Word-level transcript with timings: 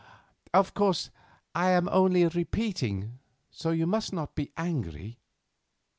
Of 0.51 0.73
course, 0.73 1.11
I 1.53 1.69
am 1.69 1.87
only 1.87 2.25
repeating, 2.25 3.19
so 3.51 3.69
you 3.69 3.85
must 3.85 4.11
not 4.13 4.33
be 4.33 4.51
angry." 4.57 5.19